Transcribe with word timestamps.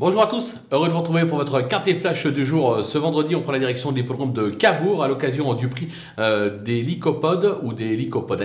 Bonjour 0.00 0.22
à 0.22 0.28
tous, 0.28 0.56
heureux 0.72 0.88
de 0.88 0.94
vous 0.94 1.00
retrouver 1.00 1.26
pour 1.26 1.36
votre 1.36 1.60
quintet 1.60 1.92
flash 1.92 2.26
du 2.26 2.46
jour. 2.46 2.72
Euh, 2.72 2.82
ce 2.82 2.96
vendredi, 2.96 3.36
on 3.36 3.42
prend 3.42 3.52
la 3.52 3.58
direction 3.58 3.92
des 3.92 4.02
programmes 4.02 4.32
de 4.32 4.48
Cabourg 4.48 5.04
à 5.04 5.08
l'occasion 5.08 5.52
du 5.52 5.68
prix 5.68 5.88
euh, 6.18 6.58
des 6.58 6.80
lycopodes 6.80 7.58
ou 7.64 7.74
des 7.74 7.94
lycopodes. 7.96 8.42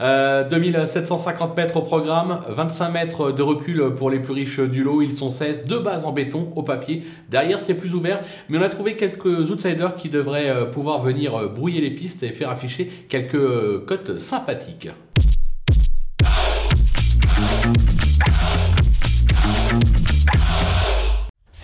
Euh, 0.00 0.48
2750 0.48 1.56
mètres 1.56 1.78
au 1.78 1.82
programme, 1.82 2.42
25 2.48 2.90
mètres 2.90 3.32
de 3.32 3.42
recul 3.42 3.92
pour 3.96 4.08
les 4.08 4.20
plus 4.20 4.34
riches 4.34 4.60
du 4.60 4.84
lot. 4.84 5.02
Ils 5.02 5.16
sont 5.16 5.30
16, 5.30 5.64
deux 5.66 5.80
bases 5.80 6.04
en 6.04 6.12
béton 6.12 6.52
au 6.54 6.62
papier. 6.62 7.02
Derrière, 7.28 7.60
c'est 7.60 7.74
plus 7.74 7.92
ouvert, 7.92 8.20
mais 8.48 8.58
on 8.58 8.62
a 8.62 8.68
trouvé 8.68 8.94
quelques 8.94 9.50
outsiders 9.50 9.96
qui 9.96 10.10
devraient 10.10 10.50
euh, 10.50 10.64
pouvoir 10.64 11.02
venir 11.02 11.50
brouiller 11.50 11.80
les 11.80 11.90
pistes 11.90 12.22
et 12.22 12.28
faire 12.28 12.50
afficher 12.50 12.88
quelques 13.08 13.84
cotes 13.86 14.20
sympathiques. 14.20 14.90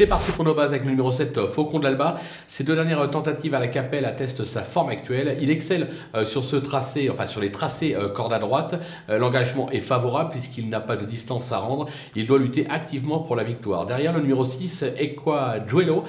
C'est 0.00 0.06
parti 0.06 0.32
pour 0.32 0.46
nos 0.46 0.54
bases 0.54 0.70
avec 0.70 0.84
le 0.84 0.92
numéro 0.92 1.10
7, 1.10 1.36
euh, 1.36 1.46
Faucon 1.46 1.78
de 1.78 1.84
l'Alba. 1.84 2.18
Ces 2.46 2.64
deux 2.64 2.74
dernières 2.74 3.10
tentatives 3.10 3.54
à 3.54 3.60
la 3.60 3.68
Capelle 3.68 4.06
attestent 4.06 4.46
sa 4.46 4.62
forme 4.62 4.88
actuelle. 4.88 5.36
Il 5.42 5.50
excelle 5.50 5.88
euh, 6.14 6.24
sur 6.24 6.42
ce 6.42 6.56
tracé, 6.56 7.10
enfin 7.10 7.26
sur 7.26 7.42
les 7.42 7.50
tracés 7.50 7.94
euh, 7.94 8.08
corde 8.08 8.32
à 8.32 8.38
droite. 8.38 8.80
L'engagement 9.10 9.70
est 9.70 9.80
favorable 9.80 10.30
puisqu'il 10.30 10.70
n'a 10.70 10.80
pas 10.80 10.96
de 10.96 11.04
distance 11.04 11.52
à 11.52 11.58
rendre. 11.58 11.86
Il 12.16 12.26
doit 12.26 12.38
lutter 12.38 12.66
activement 12.70 13.18
pour 13.18 13.36
la 13.36 13.44
victoire. 13.44 13.84
Derrière 13.84 14.14
le 14.14 14.22
numéro 14.22 14.42
6, 14.42 14.86
Equa 14.96 15.58
Duello, 15.68 16.04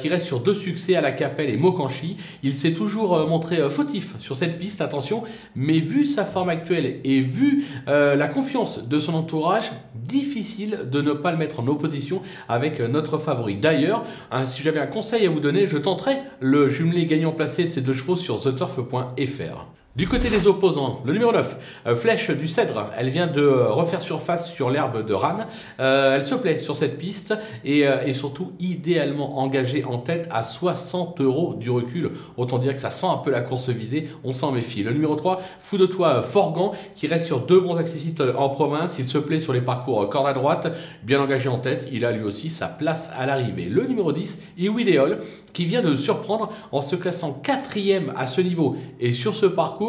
qui 0.00 0.08
reste 0.08 0.24
sur 0.24 0.40
deux 0.40 0.54
succès 0.54 0.96
à 0.96 1.02
la 1.02 1.12
Capelle 1.12 1.50
et 1.50 1.58
Mokanchi. 1.58 2.16
Il 2.42 2.54
s'est 2.54 2.72
toujours 2.72 3.28
montré 3.28 3.68
fautif 3.68 4.18
sur 4.18 4.36
cette 4.36 4.58
piste, 4.58 4.80
attention, 4.80 5.24
mais 5.54 5.80
vu 5.80 6.06
sa 6.06 6.24
forme 6.24 6.48
actuelle 6.48 7.00
et 7.04 7.20
vu 7.20 7.64
la 7.86 8.28
confiance 8.28 8.86
de 8.86 9.00
son 9.00 9.14
entourage, 9.14 9.72
difficile 9.94 10.88
de 10.90 11.02
ne 11.02 11.12
pas 11.12 11.32
le 11.32 11.38
mettre 11.38 11.60
en 11.60 11.66
opposition 11.66 12.22
avec 12.48 12.80
notre 12.80 13.18
D'ailleurs, 13.60 14.04
hein, 14.30 14.46
si 14.46 14.62
j'avais 14.62 14.80
un 14.80 14.86
conseil 14.86 15.26
à 15.26 15.30
vous 15.30 15.40
donner, 15.40 15.66
je 15.66 15.78
tenterais 15.78 16.22
le 16.40 16.68
jumelé 16.68 17.06
gagnant 17.06 17.32
placé 17.32 17.64
de 17.64 17.70
ces 17.70 17.80
deux 17.80 17.94
chevaux 17.94 18.16
sur 18.16 18.40
theturf.fr. 18.40 19.66
Du 19.96 20.06
côté 20.06 20.28
des 20.28 20.46
opposants, 20.46 21.00
le 21.06 21.14
numéro 21.14 21.32
9, 21.32 21.56
euh, 21.86 21.96
Flèche 21.96 22.30
du 22.30 22.48
Cèdre, 22.48 22.90
elle 22.98 23.08
vient 23.08 23.26
de 23.26 23.40
euh, 23.40 23.70
refaire 23.70 24.02
surface 24.02 24.52
sur 24.52 24.68
l'herbe 24.68 25.06
de 25.06 25.14
Rannes. 25.14 25.46
Euh, 25.80 26.16
elle 26.16 26.26
se 26.26 26.34
plaît 26.34 26.58
sur 26.58 26.76
cette 26.76 26.98
piste 26.98 27.32
et, 27.64 27.84
et, 28.04 28.12
surtout 28.12 28.52
idéalement 28.60 29.38
engagée 29.38 29.84
en 29.84 29.96
tête 29.96 30.28
à 30.30 30.42
60 30.42 31.22
euros 31.22 31.54
du 31.54 31.70
recul. 31.70 32.10
Autant 32.36 32.58
dire 32.58 32.74
que 32.74 32.80
ça 32.82 32.90
sent 32.90 33.06
un 33.06 33.16
peu 33.16 33.30
la 33.30 33.40
course 33.40 33.70
visée, 33.70 34.10
on 34.22 34.34
s'en 34.34 34.52
méfie. 34.52 34.82
Le 34.82 34.92
numéro 34.92 35.14
3, 35.14 35.40
Fou 35.60 35.78
de 35.78 35.86
toi 35.86 36.20
Forgan, 36.20 36.72
qui 36.94 37.06
reste 37.06 37.24
sur 37.24 37.40
deux 37.40 37.60
bons 37.60 37.76
accessites 37.76 38.22
en 38.36 38.50
province. 38.50 38.96
Il 38.98 39.08
se 39.08 39.16
plaît 39.16 39.40
sur 39.40 39.54
les 39.54 39.62
parcours 39.62 40.10
corde 40.10 40.26
à 40.26 40.34
droite, 40.34 40.76
bien 41.04 41.22
engagé 41.22 41.48
en 41.48 41.56
tête. 41.56 41.88
Il 41.90 42.04
a 42.04 42.12
lui 42.12 42.22
aussi 42.22 42.50
sa 42.50 42.68
place 42.68 43.10
à 43.16 43.24
l'arrivée. 43.24 43.70
Le 43.70 43.86
numéro 43.86 44.12
10, 44.12 44.40
Iwidéol, 44.58 45.20
qui 45.54 45.64
vient 45.64 45.80
de 45.80 45.96
surprendre 45.96 46.52
en 46.70 46.82
se 46.82 46.96
classant 46.96 47.32
quatrième 47.32 48.12
à 48.14 48.26
ce 48.26 48.42
niveau 48.42 48.76
et 49.00 49.12
sur 49.12 49.34
ce 49.34 49.46
parcours 49.46 49.85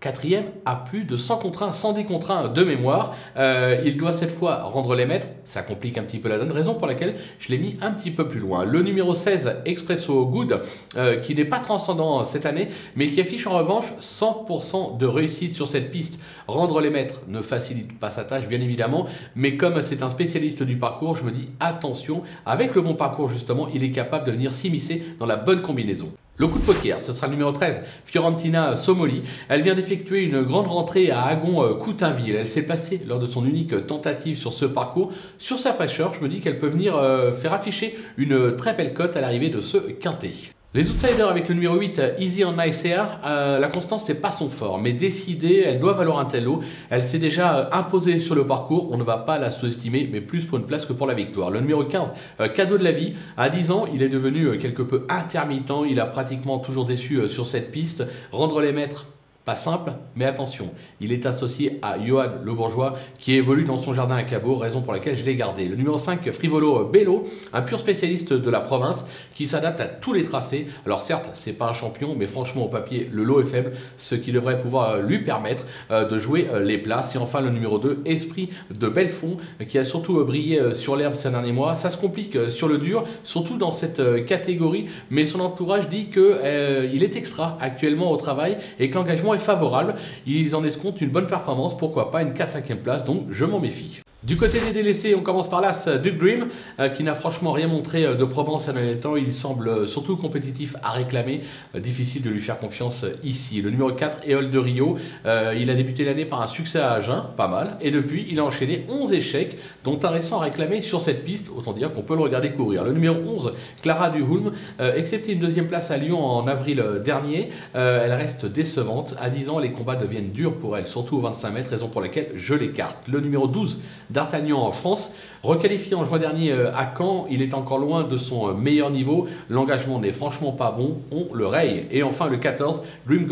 Quatrième 0.00 0.46
à 0.64 0.76
plus 0.76 1.04
de 1.04 1.18
100 1.18 1.40
contre 1.40 1.62
1, 1.62 1.72
110 1.72 2.06
contre 2.06 2.30
1 2.30 2.48
de 2.48 2.64
mémoire. 2.64 3.14
Euh, 3.36 3.82
il 3.84 3.98
doit 3.98 4.14
cette 4.14 4.30
fois 4.30 4.62
rendre 4.62 4.94
les 4.94 5.04
mètres. 5.04 5.26
Ça 5.44 5.60
complique 5.60 5.98
un 5.98 6.04
petit 6.04 6.18
peu 6.18 6.30
la 6.30 6.38
donne, 6.38 6.50
raison 6.52 6.74
pour 6.74 6.86
laquelle 6.86 7.16
je 7.38 7.50
l'ai 7.50 7.58
mis 7.58 7.74
un 7.82 7.90
petit 7.90 8.10
peu 8.10 8.26
plus 8.26 8.40
loin. 8.40 8.64
Le 8.64 8.80
numéro 8.80 9.12
16, 9.12 9.56
Expresso 9.66 10.24
Good, 10.24 10.62
euh, 10.96 11.18
qui 11.18 11.34
n'est 11.34 11.44
pas 11.44 11.58
transcendant 11.58 12.24
cette 12.24 12.46
année, 12.46 12.68
mais 12.96 13.10
qui 13.10 13.20
affiche 13.20 13.46
en 13.46 13.58
revanche 13.58 13.84
100% 14.00 14.96
de 14.96 15.04
réussite 15.04 15.54
sur 15.54 15.68
cette 15.68 15.90
piste. 15.90 16.18
Rendre 16.48 16.80
les 16.80 16.88
mètres 16.88 17.20
ne 17.26 17.42
facilite 17.42 17.98
pas 17.98 18.08
sa 18.08 18.24
tâche, 18.24 18.48
bien 18.48 18.62
évidemment, 18.62 19.06
mais 19.36 19.58
comme 19.58 19.82
c'est 19.82 20.02
un 20.02 20.08
spécialiste 20.08 20.62
du 20.62 20.76
parcours, 20.76 21.14
je 21.14 21.24
me 21.24 21.30
dis 21.30 21.50
attention, 21.60 22.22
avec 22.46 22.74
le 22.74 22.80
bon 22.80 22.94
parcours 22.94 23.28
justement, 23.28 23.68
il 23.74 23.84
est 23.84 23.90
capable 23.90 24.24
de 24.26 24.32
venir 24.32 24.54
s'immiscer 24.54 25.02
dans 25.18 25.26
la 25.26 25.36
bonne 25.36 25.60
combinaison. 25.60 26.10
Le 26.40 26.46
coup 26.46 26.58
de 26.58 26.64
poker, 26.64 27.02
ce 27.02 27.12
sera 27.12 27.26
le 27.26 27.34
numéro 27.34 27.52
13, 27.52 27.82
Fiorentina 28.06 28.74
Somoli. 28.74 29.24
Elle 29.50 29.60
vient 29.60 29.74
d'effectuer 29.74 30.22
une 30.22 30.40
grande 30.40 30.68
rentrée 30.68 31.10
à 31.10 31.24
Agon-Coutainville. 31.24 32.34
Elle 32.34 32.48
s'est 32.48 32.62
passée 32.62 33.02
lors 33.06 33.18
de 33.18 33.26
son 33.26 33.44
unique 33.44 33.86
tentative 33.86 34.38
sur 34.38 34.50
ce 34.50 34.64
parcours. 34.64 35.12
Sur 35.36 35.60
sa 35.60 35.74
fraîcheur, 35.74 36.14
je 36.14 36.22
me 36.22 36.28
dis 36.30 36.40
qu'elle 36.40 36.58
peut 36.58 36.68
venir 36.68 36.96
euh, 36.96 37.34
faire 37.34 37.52
afficher 37.52 37.94
une 38.16 38.56
très 38.56 38.72
belle 38.72 38.94
cote 38.94 39.18
à 39.18 39.20
l'arrivée 39.20 39.50
de 39.50 39.60
ce 39.60 39.76
quintet. 39.76 40.32
Les 40.72 40.88
outsiders 40.88 41.28
avec 41.28 41.48
le 41.48 41.56
numéro 41.56 41.74
8, 41.74 42.00
Easy 42.20 42.44
on 42.44 42.56
Air, 42.56 43.18
euh, 43.26 43.58
la 43.58 43.66
constance 43.66 44.08
n'est 44.08 44.14
pas 44.14 44.30
son 44.30 44.48
fort, 44.48 44.78
mais 44.78 44.92
décidée, 44.92 45.64
elle 45.66 45.80
doit 45.80 45.94
valoir 45.94 46.20
un 46.20 46.26
tel 46.26 46.44
lot. 46.44 46.60
Elle 46.90 47.02
s'est 47.02 47.18
déjà 47.18 47.58
euh, 47.58 47.64
imposée 47.72 48.20
sur 48.20 48.36
le 48.36 48.46
parcours, 48.46 48.88
on 48.92 48.96
ne 48.96 49.02
va 49.02 49.16
pas 49.16 49.40
la 49.40 49.50
sous-estimer, 49.50 50.08
mais 50.12 50.20
plus 50.20 50.44
pour 50.44 50.58
une 50.58 50.66
place 50.66 50.86
que 50.86 50.92
pour 50.92 51.08
la 51.08 51.14
victoire. 51.14 51.50
Le 51.50 51.58
numéro 51.58 51.82
15, 51.82 52.14
euh, 52.38 52.46
Cadeau 52.46 52.78
de 52.78 52.84
la 52.84 52.92
vie, 52.92 53.16
à 53.36 53.48
10 53.48 53.72
ans, 53.72 53.86
il 53.92 54.00
est 54.00 54.08
devenu 54.08 54.60
quelque 54.60 54.82
peu 54.82 55.06
intermittent, 55.08 55.72
il 55.88 55.98
a 55.98 56.06
pratiquement 56.06 56.60
toujours 56.60 56.84
déçu 56.84 57.28
sur 57.28 57.48
cette 57.48 57.72
piste. 57.72 58.04
Rendre 58.30 58.60
les 58.60 58.70
maîtres 58.70 59.06
pas 59.44 59.56
simple, 59.56 59.92
mais 60.16 60.26
attention, 60.26 60.70
il 61.00 61.12
est 61.12 61.24
associé 61.24 61.78
à 61.80 61.96
Johan 61.98 62.28
Le 62.44 62.52
Bourgeois 62.52 62.98
qui 63.18 63.34
évolue 63.34 63.64
dans 63.64 63.78
son 63.78 63.94
jardin 63.94 64.16
à 64.16 64.22
Cabot, 64.22 64.56
raison 64.56 64.82
pour 64.82 64.92
laquelle 64.92 65.16
je 65.16 65.24
l'ai 65.24 65.34
gardé. 65.34 65.66
Le 65.66 65.76
numéro 65.76 65.96
5, 65.96 66.30
Frivolo 66.30 66.84
Bello, 66.84 67.24
un 67.54 67.62
pur 67.62 67.80
spécialiste 67.80 68.34
de 68.34 68.50
la 68.50 68.60
province 68.60 69.06
qui 69.34 69.46
s'adapte 69.46 69.80
à 69.80 69.86
tous 69.86 70.12
les 70.12 70.24
tracés. 70.24 70.66
Alors 70.84 71.00
certes, 71.00 71.30
c'est 71.34 71.54
pas 71.54 71.66
un 71.66 71.72
champion, 71.72 72.14
mais 72.18 72.26
franchement 72.26 72.66
au 72.66 72.68
papier, 72.68 73.08
le 73.10 73.24
lot 73.24 73.40
est 73.40 73.46
faible, 73.46 73.72
ce 73.96 74.14
qui 74.14 74.30
devrait 74.30 74.58
pouvoir 74.58 75.00
lui 75.00 75.24
permettre 75.24 75.64
euh, 75.90 76.04
de 76.04 76.18
jouer 76.18 76.48
euh, 76.52 76.60
les 76.60 76.76
places. 76.76 77.14
Et 77.14 77.18
enfin 77.18 77.40
le 77.40 77.48
numéro 77.48 77.78
2, 77.78 78.02
Esprit 78.04 78.50
de 78.70 78.88
Belfond, 78.88 79.38
qui 79.68 79.78
a 79.78 79.84
surtout 79.86 80.18
euh, 80.20 80.24
brillé 80.24 80.74
sur 80.74 80.96
l'herbe 80.96 81.14
ces 81.14 81.30
derniers 81.30 81.52
mois. 81.52 81.76
Ça 81.76 81.88
se 81.88 81.96
complique 81.96 82.50
sur 82.50 82.68
le 82.68 82.76
dur, 82.76 83.04
surtout 83.24 83.56
dans 83.56 83.72
cette 83.72 84.26
catégorie, 84.26 84.84
mais 85.08 85.24
son 85.24 85.40
entourage 85.40 85.88
dit 85.88 86.10
qu'il 86.10 87.02
est 87.02 87.16
extra 87.16 87.56
actuellement 87.60 88.12
au 88.12 88.16
travail 88.16 88.58
et 88.78 88.88
que 88.90 88.94
l'engagement 88.94 89.29
est 89.34 89.38
favorable. 89.38 89.94
Ils 90.26 90.54
en 90.54 90.64
escomptent 90.64 91.00
une 91.00 91.10
bonne 91.10 91.26
performance, 91.26 91.76
pourquoi 91.76 92.10
pas 92.10 92.22
une 92.22 92.32
4-5e 92.32 92.76
place, 92.76 93.04
donc 93.04 93.26
je 93.30 93.44
m'en 93.44 93.60
méfie. 93.60 94.00
Du 94.22 94.36
côté 94.36 94.60
des 94.60 94.72
délaissés, 94.72 95.14
on 95.14 95.22
commence 95.22 95.48
par 95.48 95.62
l'As 95.62 95.88
Duke 95.88 96.18
Dream, 96.18 96.48
euh, 96.78 96.90
qui 96.90 97.04
n'a 97.04 97.14
franchement 97.14 97.52
rien 97.52 97.68
montré 97.68 98.04
euh, 98.04 98.14
de 98.14 98.24
probant 98.26 98.58
ces 98.58 98.70
derniers 98.70 98.96
temps. 98.96 99.16
Il 99.16 99.32
semble 99.32 99.68
euh, 99.68 99.86
surtout 99.86 100.18
compétitif 100.18 100.76
à 100.82 100.90
réclamer. 100.90 101.40
difficile 101.78 102.20
de 102.20 102.28
lui 102.28 102.42
faire 102.42 102.58
confiance 102.58 103.06
ici. 103.24 103.62
Le 103.62 103.70
numéro 103.70 103.92
4, 103.92 104.28
Eol 104.28 104.50
de 104.50 104.58
Rio. 104.58 104.98
il 105.24 105.70
a 105.70 105.74
débuté 105.74 106.04
l'année 106.04 106.26
par 106.26 106.42
un 106.42 106.46
succès 106.46 106.80
à 106.80 106.92
Agen, 106.92 107.24
pas 107.34 107.48
mal. 107.48 107.78
Et 107.80 107.90
depuis, 107.90 108.26
il 108.28 108.38
a 108.40 108.44
enchaîné 108.44 108.84
11 108.90 109.10
échecs, 109.14 109.56
dont 109.84 109.98
un 110.02 110.08
récent 110.08 110.38
réclamé 110.38 110.82
sur 110.82 111.00
cette 111.00 111.24
piste. 111.24 111.48
Autant 111.56 111.72
dire 111.72 111.90
qu'on 111.90 112.02
peut 112.02 112.14
le 112.14 112.20
regarder 112.20 112.50
courir. 112.50 112.84
Le 112.84 112.92
numéro 112.92 113.16
11, 113.16 113.54
Clara 113.80 114.10
Duhulm, 114.10 114.52
excepté 114.78 115.32
une 115.32 115.38
deuxième 115.38 115.66
place 115.66 115.90
à 115.90 115.96
Lyon 115.96 116.22
en 116.22 116.46
avril 116.46 116.84
dernier, 117.02 117.48
elle 117.74 118.12
reste 118.12 118.44
décevante. 118.44 119.14
À 119.18 119.30
10 119.30 119.48
ans, 119.50 119.58
les 119.58 119.72
combats 119.72 119.96
deviennent 119.96 120.32
durs 120.32 120.56
pour 120.56 120.76
elle, 120.76 120.86
surtout 120.86 121.16
au 121.16 121.20
25 121.20 121.50
mètres, 121.52 121.70
raison 121.70 121.88
pour 121.88 122.02
laquelle 122.02 122.32
je 122.34 122.54
l'écarte. 122.54 123.08
Le 123.08 123.20
numéro 123.20 123.46
12, 123.46 123.78
D'Artagnan 124.10 124.58
en 124.58 124.72
France. 124.72 125.14
Requalifié 125.42 125.94
en 125.94 126.04
juin 126.04 126.18
dernier 126.18 126.52
euh, 126.52 126.70
à 126.74 126.92
Caen, 126.96 127.26
il 127.30 127.40
est 127.40 127.54
encore 127.54 127.78
loin 127.78 128.04
de 128.04 128.18
son 128.18 128.48
euh, 128.48 128.52
meilleur 128.52 128.90
niveau. 128.90 129.26
L'engagement 129.48 129.98
n'est 129.98 130.12
franchement 130.12 130.52
pas 130.52 130.70
bon, 130.70 130.98
on 131.12 131.32
le 131.32 131.46
raye. 131.46 131.86
Et 131.90 132.02
enfin 132.02 132.28
le 132.28 132.36
14, 132.36 132.82
Dream 133.06 133.26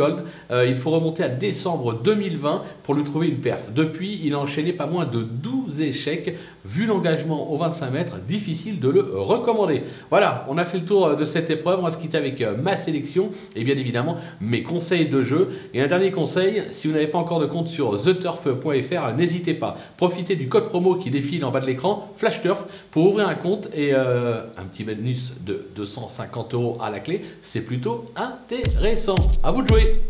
euh, 0.51 0.67
il 0.67 0.77
faut 0.77 0.91
remonter 0.91 1.23
à 1.23 1.29
décembre 1.29 1.95
2020 1.95 2.63
pour 2.83 2.95
lui 2.95 3.05
trouver 3.05 3.29
une 3.29 3.41
perf. 3.41 3.71
Depuis, 3.75 4.21
il 4.25 4.33
a 4.33 4.39
enchaîné 4.39 4.73
pas 4.73 4.87
moins 4.87 5.05
de 5.05 5.21
12 5.21 5.58
échecs. 5.81 6.37
Vu 6.65 6.87
l'engagement 6.87 7.53
au 7.53 7.57
25 7.57 7.91
mètres, 7.91 8.19
difficile 8.27 8.81
de 8.81 8.89
le 8.89 9.01
recommander. 9.01 9.83
Voilà, 10.11 10.47
on 10.49 10.59
a 10.59 10.65
fait 10.65 10.79
le 10.79 10.85
tour 10.85 11.17
de 11.17 11.25
cette 11.25 11.51
épreuve. 11.51 11.81
On 11.81 11.83
va 11.83 11.91
se 11.91 11.99
quitter 11.99 12.19
avec 12.19 12.45
ma 12.63 12.77
sélection 12.77 13.31
et 13.57 13.65
bien 13.65 13.77
évidemment 13.77 14.17
mes 14.41 14.63
conseils 14.63 15.07
de 15.07 15.23
jeu. 15.23 15.49
Et 15.75 15.81
un 15.81 15.87
dernier 15.87 16.11
conseil, 16.11 16.63
si 16.71 16.87
vous 16.87 16.95
n'avez 16.95 17.07
pas 17.07 17.19
encore 17.19 17.41
de 17.41 17.47
compte 17.47 17.69
sur 17.69 18.01
theturf.fr, 18.03 19.15
n'hésitez 19.17 19.55
pas. 19.55 19.77
Profitez 19.97 20.37
du 20.37 20.49
code 20.49 20.69
promo 20.69 20.97
qui 20.97 21.11
défile 21.11 21.45
en 21.45 21.51
bas 21.51 21.61
de 21.61 21.67
l'écran, 21.67 22.13
Flash 22.17 22.41
Turf, 22.43 22.65
pour 22.91 23.07
ouvrir 23.09 23.29
un 23.29 23.35
compte 23.35 23.69
et 23.75 23.91
euh, 23.93 24.43
un 24.57 24.65
petit 24.65 24.85
bonus 24.85 25.35
de 25.45 25.67
250 25.77 26.55
euros 26.55 26.79
à 26.81 26.91
la 26.91 27.01
clé. 27.01 27.23
C'est 27.43 27.63
plutôt 27.63 28.07
intéressant. 28.17 29.17
À 29.43 29.53
vous 29.53 29.63
de 29.63 29.69
jouer. 29.69 30.01